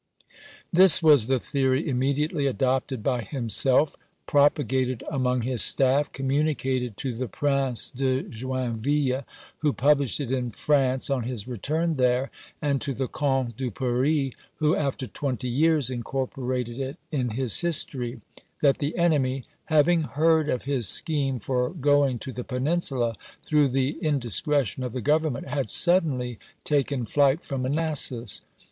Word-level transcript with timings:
This 0.73 1.03
was 1.03 1.27
the 1.27 1.39
theory 1.39 1.87
immediately 1.87 2.47
adopted 2.47 3.03
by 3.03 3.21
him 3.21 3.49
self, 3.51 3.95
propagated 4.25 5.03
among 5.11 5.43
his 5.43 5.61
staff, 5.61 6.11
communicated 6.11 6.97
to 6.97 7.13
the 7.13 7.27
Prince 7.27 7.91
de 7.91 8.23
Joinville, 8.23 9.25
who 9.59 9.71
published 9.73 10.19
it 10.19 10.31
in 10.31 10.49
France 10.49 11.11
on 11.11 11.21
his 11.25 11.47
return 11.47 11.97
there, 11.97 12.31
and 12.63 12.81
to 12.81 12.95
the 12.95 13.07
Comte 13.07 13.55
de 13.55 13.69
Paris, 13.69 14.31
who, 14.55 14.75
after 14.75 15.05
twenty 15.05 15.47
years, 15.47 15.91
incorporated 15.91 16.79
it 16.81 16.97
in 17.11 17.29
his 17.29 17.59
his 17.59 17.83
tory— 17.83 18.21
that 18.63 18.79
the 18.79 18.97
enemy, 18.97 19.43
having 19.65 20.01
heard 20.01 20.49
of 20.49 20.63
his 20.63 20.87
scheme 20.87 21.37
for 21.39 21.69
going 21.69 22.17
to 22.17 22.31
the 22.31 22.43
Peninsula, 22.43 23.15
through 23.43 23.67
the 23.67 23.99
indis 24.01 24.43
cretion 24.43 24.83
of 24.83 24.93
the 24.93 25.01
Government, 25.01 25.47
had 25.47 25.69
suddenly 25.69 26.39
taken 26.63 27.05
flight 27.05 27.45
from 27.45 27.61
Manassas. 27.61 28.41